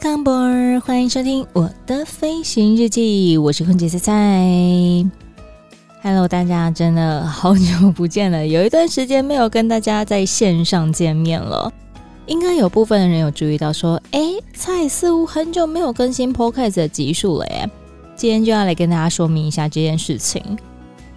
[0.00, 5.10] Welcome aboard，欢迎收听我的飞行日记，我是空姐菜菜。
[6.02, 11.72] Hello，大家真的好久不见了，有一段时间没有跟大家在线上见面了。
[12.26, 14.20] 应该有部分的人有注意到说，哎，
[14.54, 17.68] 菜似乎很久没有更新 Podcast 的集数了耶。
[18.14, 20.40] 今天就要来跟大家说明一下这件事情，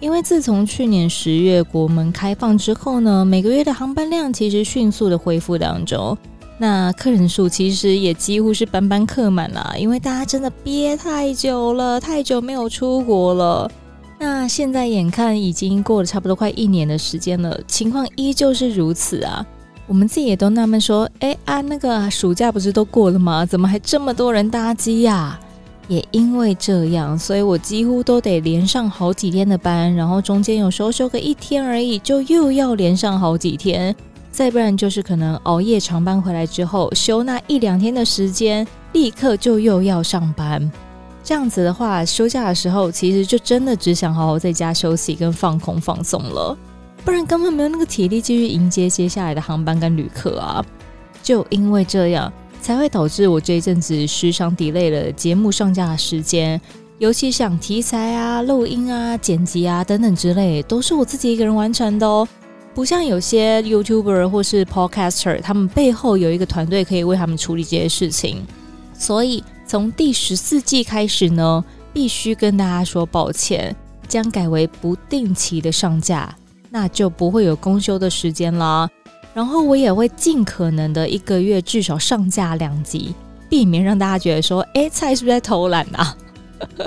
[0.00, 6.18] 因为自从去年十月国门开放之后呢，每个月的航班量其实迅速的恢复当中。
[6.62, 13.68] 那客人数其实也几乎是班班客满了，因为大家真的憋太久了，太久没有出国了。
[14.20, 19.44] 那现在眼看已经过了差不多快一年的时间了，情况依旧是如此啊。
[19.88, 23.44] 我们自己也都纳闷说，哎啊，那个暑假不是都过了吗？
[23.44, 25.40] 怎么还这么多人搭机呀？
[25.88, 33.92] 也因为这样，所以我几乎都得连上好几天的班，然后中间有时候休个一天而已，就又要连上好几天。
[34.32, 40.72] 再不然就是可能熬夜长班回来之后，休那一两天的时间，立刻就又要上班。
[41.22, 46.56] 这样子的话，休假的时候其实就真的只想好好在家休息跟放空放松了，
[47.04, 50.64] 不然根本没有那个体力继续迎接接下来的航班跟旅客啊。
[51.22, 56.60] 就因为这样，才会导致我这一阵子时常 delay 了节目上架的时间，
[56.98, 62.26] 尤其像题材啊、录音啊、剪辑啊等等之类，都是我自己一个人完成的哦。
[62.74, 68.42] 不像有些 YouTuber 或是 Podcaster，他们背后有一个团队可以为他们处理这些事情。
[68.94, 73.76] 所以从第十四季开始呢，必须跟大家说抱歉，
[74.08, 76.34] 将改为不定期的上架，
[76.70, 78.88] 那就不会有公休的时间啦。
[79.34, 83.14] 然后我也会尽可能的一个月至少上架两集，
[83.50, 86.16] 避免让大家觉得说，哎，菜是不是在偷懒啊？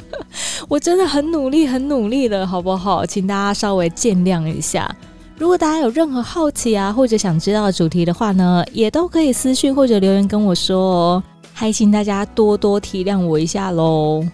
[0.68, 3.04] 我真的很努力，很努力了，好不好？
[3.04, 4.94] 请大家稍微见谅一下。
[5.36, 11.22] 如果大家有任何好奇啊，或者想知道的主题的话呢，也都可以私讯或者留言跟我说哦，
[11.52, 14.24] 还请大家多多体谅我一下喽。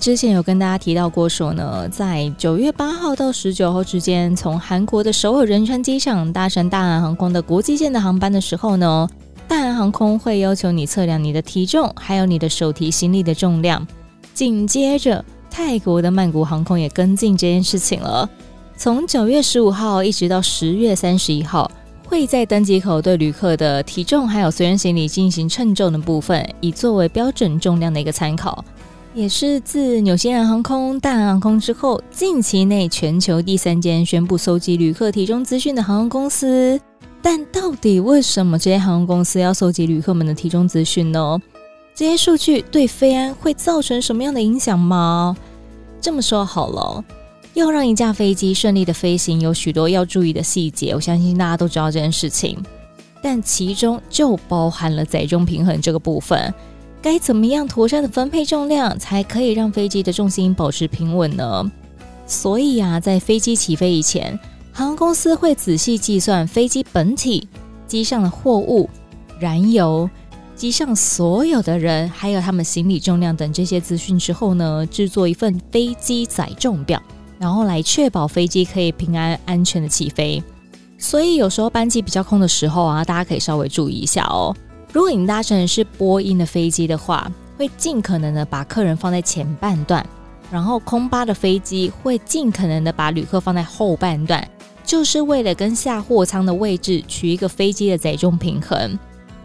[0.00, 9.08] 之前有跟大家提到过说呢，在九月八号到十九号之间，从韩国的首尔仁川机场搭乘大韩航空的国际线的航班的时候呢，
[9.46, 13.86] 大韩航空会要求你测量你的体重，还有你的手提行李的重量，
[14.34, 15.24] 紧接着。
[15.56, 18.28] 泰国的曼谷航空也跟进这件事情了。
[18.76, 21.70] 从九月十五号一直到十月三十一号，
[22.08, 28.64] 会在登机口对旅客的体重还有随身行李进行称重的部分，以作为标准重量的一个参考。
[29.14, 36.80] 也是自纽西兰航空、大韩航空之后，近期内全球第三间宣布搜集旅客体重资讯的航空公司。
[37.22, 41.40] 但到底为什么这些航空公司要搜集旅客们的体重资讯呢？
[41.94, 45.36] 这些数据对飞安会造成什么样的影响吗？
[46.00, 47.04] 这么说好了，
[47.54, 50.92] 要让一架飞机顺利的飞行，有许多要注意的细节。
[50.92, 52.60] 我相信大家都知道这件事情，
[53.22, 56.52] 但其中就包含了载重平衡这个部分。
[57.00, 61.70] 该怎么样妥善的分配重量，才可以让飞机的重心保持平稳呢？
[62.26, 64.36] 所以啊，在飞机起飞以前，
[64.72, 67.46] 航空公司会仔细计算飞机本体、
[67.86, 68.90] 机上的货物、
[69.38, 70.10] 燃油。
[70.54, 77.02] 机上所有的人，还有他们行李重量等这些资讯之后呢，制作一份飞机载重表，
[77.38, 80.42] 然后来确保飞机可以平安安全的起飞。
[80.96, 84.54] 所以有时候班机比较空的时候啊，大家可以稍微注意一下哦。
[84.92, 90.06] 如果你搭乘的是波音的飞机的话，会尽可能的把客人放在前半段，
[90.50, 94.48] 然后空巴的飞机会尽可能的把旅客放在后半段，
[94.84, 98.98] 就是为了跟下货舱的位置取一个飞机的载重平衡。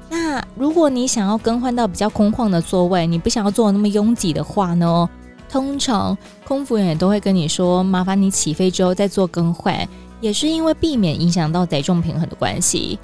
[0.10, 5.10] 那如果你想要更换到比较空旷的座位，你不想要坐那么拥挤的话呢？
[5.48, 6.18] 通常
[6.48, 9.88] 空服员也都会跟你说，麻烦你起飞之后再做更换，
[10.22, 13.00] 也是因为避免影响到载重平衡的关系。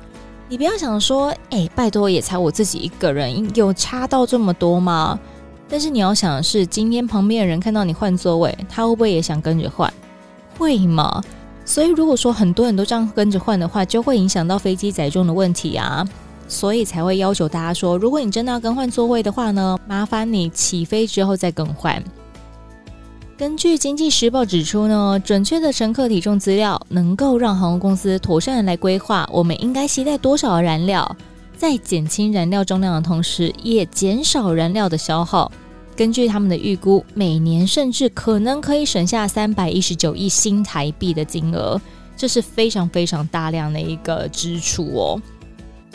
[0.47, 5.19] 你不要想说，哎，拜托也才我自己一个人，有差到这么多吗？
[5.67, 9.91] 但是你要想的是，今天旁边的人看到你换座位，他会不会也想跟着换？
[10.59, 11.23] 会吗？
[11.65, 16.07] 所以如果说很多人都这样跟着换的话，就会影响到飞机载重的问题啊。
[16.47, 22.03] 所以才会要求大家说，如果你真的要更换座位的话呢，麻烦你起飞之后再更换。
[23.37, 31.15] 根据《经济时报》指出呢，准确的乘客体重资料能够让航空公司妥善的来规划我们应该携带多少燃料，
[31.57, 35.51] 在减轻燃料重量的同时，也减少燃料的消耗。
[35.97, 41.79] 根据他们的预估，每年甚至可能可以省下三百一十九亿新台币的金额，
[42.15, 45.21] 这是非常非常大量的一个支出哦。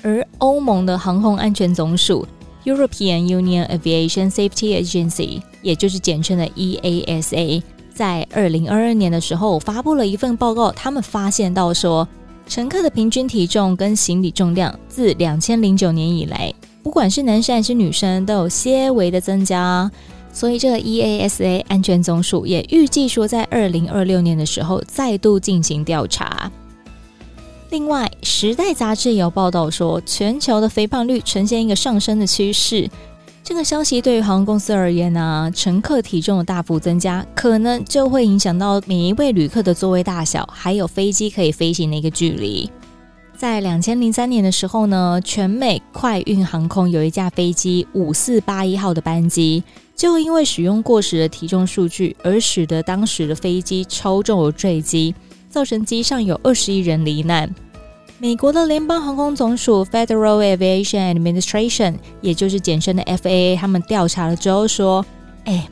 [0.03, 2.27] 而欧盟的航空安全总署
[2.65, 7.63] （European Union Aviation Safety Agency），也就是简称的 EASA，
[7.95, 12.07] 在二零二二年的时候发布了一份报告，他们发现到说，
[12.47, 16.53] 乘客的平均体重跟行李重量自两千零九年以来。
[16.83, 19.91] 不管是男生还是女生，都有些微的增加，
[20.33, 26.51] 所以这个 EASA 安全总署也预计说，在二零二六年的时候再度进行调查。
[27.71, 32.91] 另外，《时代》杂志也有报道说，全球的肥胖率呈现一个上升的趋势。
[33.45, 42.69] 这个消息对于航空公司而言呢、乘客体重的大幅增加，可能就会影响到每一位旅客的座位大小，还有飞机可以飞行的一个距离。
[43.37, 49.63] 在两千零三年的时候呢，全美快运航空有一架飞机五四八一号的班机，
[49.95, 55.15] 就因为使用过时的体重数据，而使得当时的飞机超重而坠机，
[55.51, 57.55] 造成机上有二十一人罹难。
[58.19, 65.05] 美国的联邦航空总署 （Federal Aviation Administration），也就是简称的 FAA，他们调查了之后说
[65.45, 65.69] ：“哎，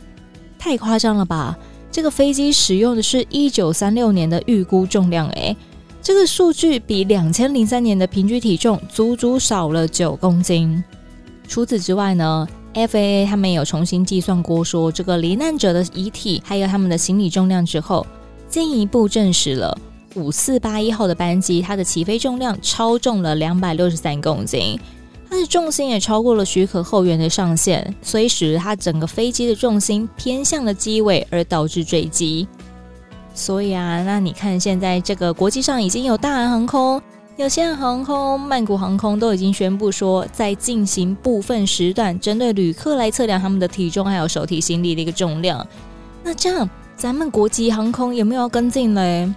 [0.59, 1.57] 太夸张了吧！
[1.91, 5.57] 这个飞机使用的是一九三六年的预估重量，哎。”
[6.01, 10.83] 这个数据比两千零三年的平均体重足足少了九公斤。
[11.47, 18.07] 除此之外呢，FAA 他们有重新计算过，说这个罹难者的遗体还有他们的行李重量之后，
[18.49, 19.77] 进一步证实了
[20.15, 24.79] 五四八一号的班机，它的起飞重量超重了两百六十三公斤，
[25.29, 32.49] 它的重心也超过了许可后援的上限，所以使得它整个飞机的重心偏向了机尾，而导致坠机。
[33.35, 37.01] 所以啊，那你看，现在这个国际上已经有大韩航空、
[37.37, 45.65] 有些航空、曼谷航空都已经宣布说，在进行部分时段针对旅客来测量他们的体重还有手提行李的一个重量。
[46.25, 46.69] 那这样，
[46.99, 49.33] 咱们国际航空有没有要跟进嘞？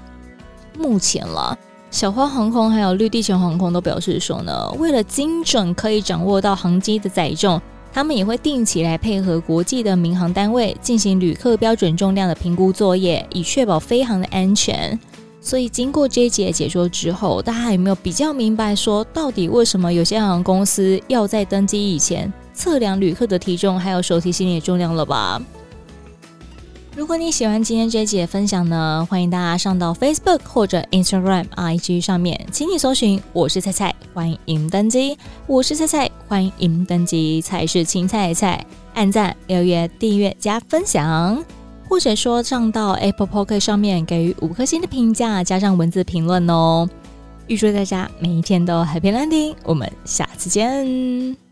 [0.80, 1.56] 目前了，
[1.92, 7.62] 小花航空还有绿地球航空都表示说呢，为了精准可以掌握到航机的载重。
[7.94, 15.00] 他们也会定期来配合国际的民航单位进行旅客标准重量的评估作业，以确保飞航的安全。
[15.40, 25.40] 所以经过这一节解说之后，大家有没有比较明白说，到底为什么有些航空公司要在登机以前测量旅客的体重还有手提行李的重量了吧？
[26.94, 35.18] 如果你喜欢今天这一集的分享呢，欢迎大家上到 Facebook 或者 Instagram、IG 上面，请你搜寻“我是菜菜”，欢迎登机。
[35.48, 37.42] 我是菜菜，欢迎登机。
[37.42, 41.42] 菜是青菜菜，按赞、留言、订阅、加分享，
[41.88, 46.90] 或者说上到 Apple Podcast 上面给予五颗星的评价，加上文字评论哦。
[47.48, 51.51] 预祝大家每一天都 Happy Landing，我们下次见。